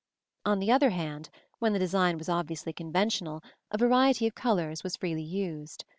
On 0.45 0.57
the 0.57 0.71
other 0.71 0.89
hand, 0.89 1.29
when 1.59 1.73
the 1.73 1.77
design 1.77 2.17
was 2.17 2.27
obviously 2.27 2.73
conventional 2.73 3.43
a 3.69 3.77
variety 3.77 4.25
of 4.25 4.33
colors 4.33 4.83
was 4.83 4.95
freely 4.97 5.21
used. 5.21 5.85